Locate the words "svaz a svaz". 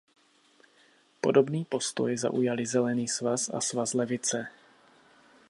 3.17-3.89